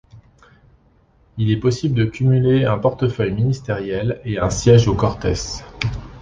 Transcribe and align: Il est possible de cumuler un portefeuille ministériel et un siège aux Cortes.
Il 1.37 1.51
est 1.51 1.59
possible 1.59 1.93
de 1.93 2.05
cumuler 2.05 2.65
un 2.65 2.79
portefeuille 2.79 3.33
ministériel 3.35 4.19
et 4.25 4.39
un 4.39 4.49
siège 4.49 4.87
aux 4.87 4.95
Cortes. 4.95 5.27